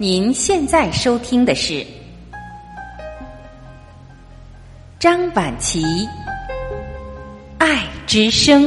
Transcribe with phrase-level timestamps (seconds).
[0.00, 1.84] 您现在收听的是
[5.00, 5.82] 张晚琪
[7.58, 8.62] 《爱之声》。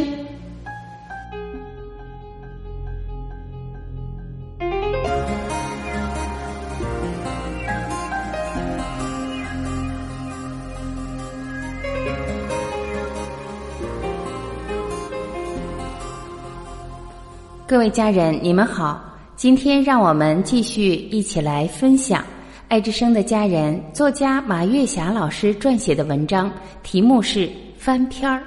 [17.65, 19.10] 各位家人，你们好。
[19.35, 22.23] 今天让我们继续一起来分享
[22.67, 26.51] 爱之声的家人作家马月霞老师撰写的文章，
[26.83, 28.39] 题目是《翻篇儿》。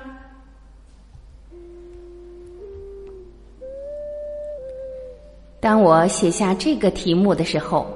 [5.61, 7.87] 当我写下这个题目的时候，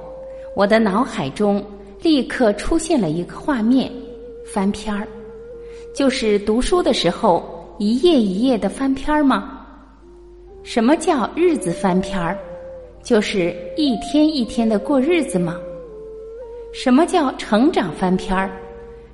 [0.55, 1.63] 我的脑海中
[2.01, 3.89] 立刻出现了一个画面：
[4.53, 5.07] 翻篇儿，
[5.95, 9.55] 就是读书的时候一页一页的翻篇儿吗？
[10.63, 12.37] 什么叫日子翻篇儿？
[13.09, 15.59] 就是一天一天的过日子吗？
[16.71, 18.51] 什么叫成长翻篇儿？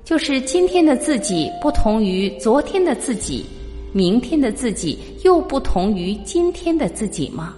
[0.03, 3.45] 就是今天的自己不同于昨天的自己，
[3.94, 7.56] 明天的自己又不同于今天的自己吗？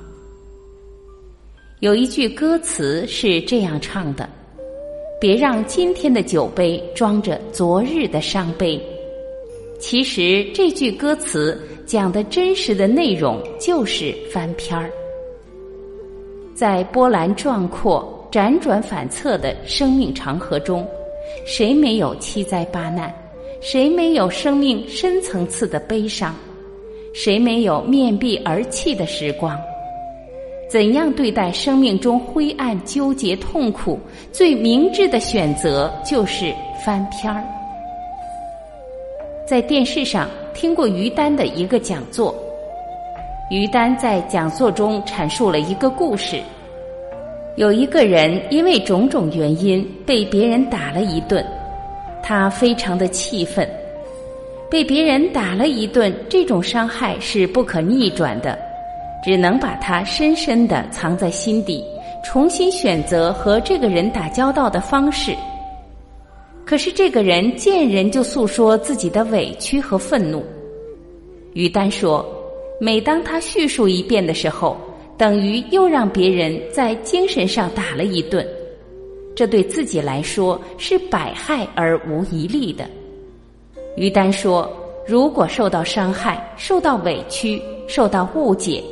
[1.80, 4.30] 有一句歌词是这样唱的
[5.20, 8.80] ：“别让今天的酒杯装着昨日的伤悲。”
[9.82, 14.92] 其实这句歌词讲的真实的内容就是翻篇儿。
[16.58, 20.84] 在波澜壮阔、辗转反侧的生命长河中，
[21.46, 23.14] 谁没有七灾八难？
[23.62, 26.34] 谁没有生命深层次的悲伤？
[27.14, 29.56] 谁没有面壁而泣的时光？
[30.68, 34.00] 怎样对待生命中灰暗、纠结、痛苦？
[34.32, 36.52] 最明智的选择就是
[36.84, 37.44] 翻篇儿。
[39.48, 42.34] 在电视上听过于丹的一个讲座。
[43.50, 46.42] 于丹在讲座中阐述了一个故事：
[47.56, 51.46] 有一个人因为种种原因被别人打了一顿，
[52.22, 53.66] 他非常的气愤。
[54.70, 58.60] 被别人打了一顿，这种伤害是不可逆转的，
[59.24, 61.82] 只能把它深深的藏在心底，
[62.26, 65.34] 重新选择和这个人打交道的方式。
[66.66, 70.44] 可是这个人见人就诉说自己的委屈和愤怒。
[71.54, 72.26] 于丹说。
[72.80, 74.78] 每当他叙述一遍的时候，
[75.18, 78.48] 等于又让别人在精神上打了一顿，
[79.36, 82.88] 这对自己来说是百害而无一利的。
[83.96, 84.72] 于丹说
[85.08, 88.84] ：“如果受到伤害、受到委屈、受到误解，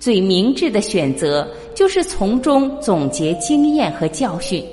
[0.00, 4.64] 最明智的选择就是从中总结经验和教训，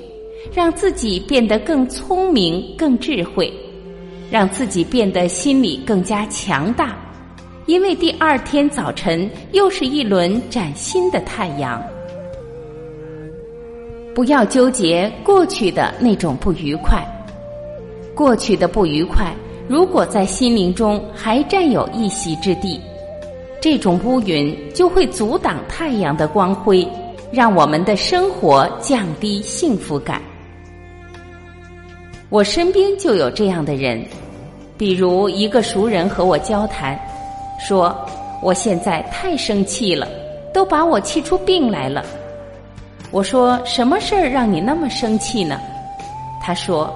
[0.52, 3.52] 让自己变得更聪明、更智慧，
[4.32, 6.98] 让自己变得心理更加强大。”
[7.68, 11.82] 因为第二天早晨又是一轮崭新的太阳。
[14.14, 17.06] 不要纠结过去的那种不愉快，
[18.14, 19.34] 过去的不愉快
[19.68, 22.80] 如果在心灵中还占有一席之地，
[23.60, 26.88] 这种乌云就会阻挡太阳的光辉，
[27.30, 30.22] 让我们的生活降低幸福感。
[32.30, 34.02] 我身边就有这样的人，
[34.78, 36.98] 比如一个熟人和我交谈。
[37.58, 37.94] 说
[38.40, 40.06] ：“我现在太生气了，
[40.54, 42.04] 都把我气出病来了。”
[43.10, 45.60] 我说：“什么事儿让你那么生气呢？”
[46.40, 46.90] 他说：“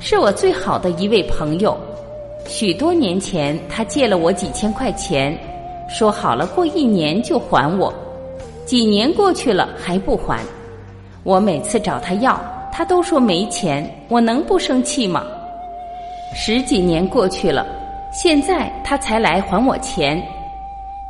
[0.00, 1.76] 是我最好的一位朋友，
[2.46, 5.36] 许多年前他借了我几千块钱，
[5.88, 7.92] 说好了过一年就还我，
[8.64, 10.40] 几年过去了还不还。
[11.22, 12.40] 我每次找他要，
[12.72, 15.24] 他都说没钱，我能不生气吗？
[16.34, 17.66] 十几年过去了。”
[18.10, 20.22] 现在他才来还我钱，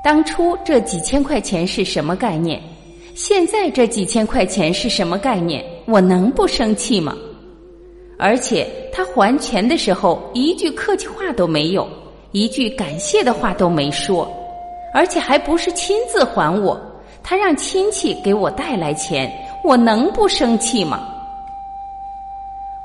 [0.02, 2.60] 当初这几千块钱是什么概念？
[3.14, 5.64] 现在这几千块钱是什么概念？
[5.86, 7.16] 我能不生气吗？
[8.18, 11.88] 而且他还钱的时候一句客气话都没有，
[12.32, 14.28] 一句感谢的话都没说，
[14.92, 16.80] 而且还不是亲自还我，
[17.22, 19.32] 他让亲戚给我带来钱，
[19.62, 21.08] 我能不生气吗？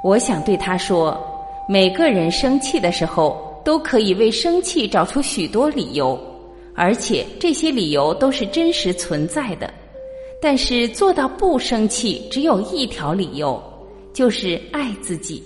[0.04, 1.20] 我想对他说，
[1.68, 3.53] 每个人生气的时候。
[3.64, 6.20] 都可以为生气找出许多理由，
[6.74, 9.74] 而且这些理由都是真实存在的。
[10.42, 13.62] 但是做到不生气，只有一条理由，
[14.12, 15.42] 就是爱自己。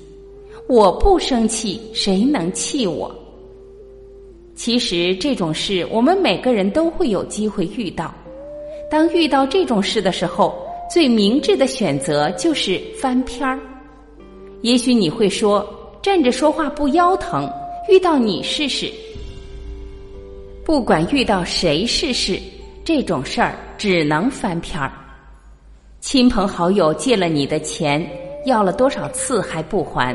[0.67, 3.13] 我不生气，谁能气我？
[4.55, 8.13] 其实这种事，我们每个人都会有机会遇到。
[8.89, 10.57] 当遇到这种事的时候，
[10.91, 13.59] 最明智的选择就是翻篇儿。
[14.61, 15.63] 也许你会说，
[16.01, 17.47] 站着说话不腰疼。
[17.89, 18.91] 遇到你试试，
[20.65, 22.37] 不管遇到谁试试，
[22.83, 24.91] 这种事儿只能翻篇儿。
[26.01, 28.05] 亲朋好友借了你的钱，
[28.45, 30.13] 要了多少次还不还？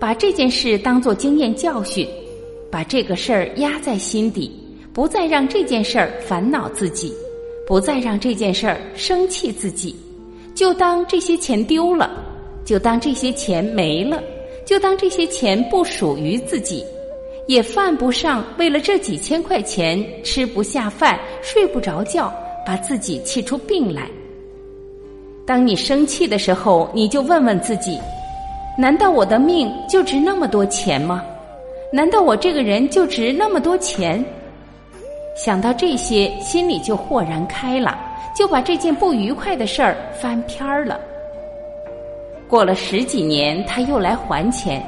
[0.00, 2.08] 把这件事当作经验教训，
[2.70, 4.50] 把这个事儿压在心底，
[4.94, 7.12] 不再让这件事儿烦恼自己，
[7.66, 9.94] 不再让这件事儿生气自己，
[10.54, 12.10] 就当这些钱丢了，
[12.64, 14.20] 就当这些钱没了，
[14.66, 16.84] 就当这些钱不属于自己，
[17.46, 22.32] 也犯不上为了这几千块钱吃不下饭、睡不着觉，
[22.64, 24.08] 把自己气出病来。
[25.44, 27.98] 当你生气的时候，你就问问自己。
[28.78, 31.22] 难道我的命就值那么多钱吗？
[31.92, 34.24] 难道我这个人就值那么多钱？
[35.36, 37.98] 想到这些，心里就豁然开朗，
[38.36, 40.98] 就把这件不愉快的事儿翻篇儿了。
[42.48, 44.82] 过了十几年，他又来还钱，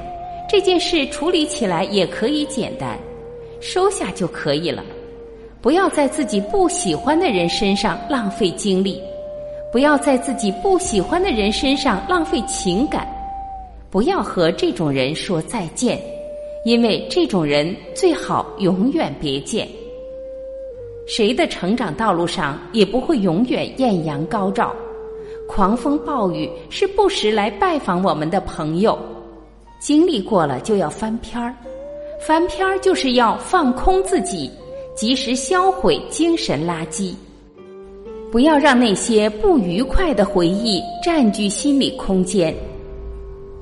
[0.54, 2.96] 这件事处理起来也可以简单，
[3.60, 4.84] 收下就可以了。
[5.60, 9.02] 不要在自己不喜欢的人身上浪费精力，
[9.72, 13.04] 不要在自己不喜欢的人身上浪费情感。
[13.90, 16.00] 不要和这种人说再见，
[16.64, 19.66] 因为这种人最好永远别见。
[21.04, 24.72] 谁的成长道路上也不会永远艳阳高照，
[25.48, 28.96] 狂风暴雨是不时来拜访我们的朋友。
[29.80, 31.54] 经历过了就要翻篇儿，
[32.26, 34.50] 翻篇儿就是要放空自己，
[34.96, 37.14] 及时销毁精神垃圾，
[38.32, 42.54] 不要让那些不愉快的回忆占据心理空间。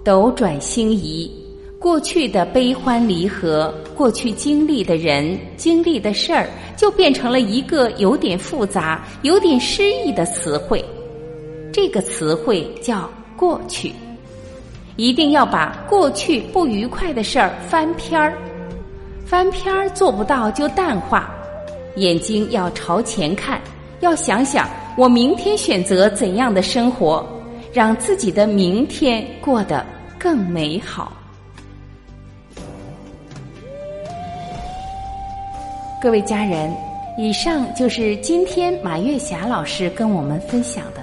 [0.05, 1.31] 斗转星移，
[1.79, 10.85] 过去的悲欢离合，过去经历的人、经历的事儿，就变成了一个有点复杂、有点诗意的词汇。
[11.73, 13.93] 这个词汇叫过去。
[14.97, 18.33] 一定要把过去不愉快的事儿翻篇儿，
[19.25, 21.31] 翻篇儿做不到就淡化。
[21.97, 23.61] 眼睛要朝前看，
[24.01, 27.27] 要想想我明天选择怎样的生活。
[27.73, 29.83] 让自己的明天过得
[30.19, 31.11] 更美好。
[35.99, 36.71] 各位家人，
[37.17, 41.01] 以上就是今天马月霞老师跟我们分享的。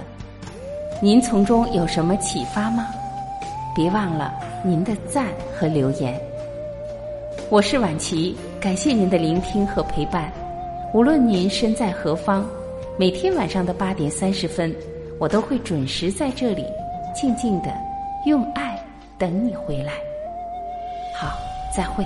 [1.01, 2.85] 您从中有什么启发吗？
[3.75, 4.33] 别忘了
[4.63, 6.19] 您的赞和留言。
[7.49, 10.31] 我是婉琪，感谢您的聆听和陪伴。
[10.93, 12.45] 无论您身在何方，
[12.97, 14.75] 每天晚上的八点三十分。
[15.19, 16.65] 我都会准时在这里，
[17.13, 17.67] 静静的
[18.25, 18.79] 用爱
[19.17, 19.91] 等你回来。
[21.13, 21.37] 好，
[21.75, 22.05] 再会。